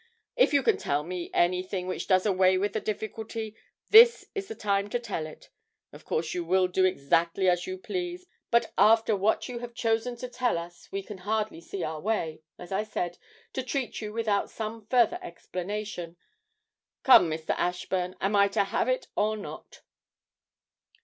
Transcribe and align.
If 0.35 0.51
you 0.51 0.63
can 0.63 0.77
tell 0.77 1.03
me 1.03 1.29
anything 1.31 1.85
which 1.85 2.07
does 2.07 2.25
away 2.25 2.57
with 2.57 2.73
the 2.73 2.81
difficulty, 2.81 3.55
this 3.91 4.25
is 4.33 4.47
the 4.47 4.55
time 4.55 4.89
to 4.89 4.97
tell 4.99 5.27
it. 5.27 5.51
Of 5.93 6.05
course 6.05 6.33
you 6.33 6.43
will 6.43 6.67
do 6.67 6.85
exactly 6.85 7.47
as 7.47 7.67
you 7.67 7.77
please, 7.77 8.25
but 8.49 8.73
after 8.79 9.15
what 9.15 9.47
you 9.47 9.59
have 9.59 9.75
chosen 9.75 10.15
to 10.15 10.27
tell 10.27 10.57
us 10.57 10.91
we 10.91 11.03
can 11.03 11.19
hardly 11.19 11.61
see 11.61 11.83
our 11.83 12.01
way, 12.01 12.41
as 12.57 12.71
I 12.71 12.81
said, 12.83 13.19
to 13.53 13.61
treat 13.61 13.89
with 13.89 14.01
you 14.01 14.11
without 14.11 14.49
some 14.49 14.87
further 14.87 15.19
explanation. 15.21 16.17
Come, 17.03 17.29
Mr. 17.29 17.51
Ashburn, 17.55 18.15
am 18.19 18.35
I 18.35 18.47
to 18.47 18.63
have 18.63 18.89
it 18.89 19.05
or 19.15 19.37
not?' 19.37 19.83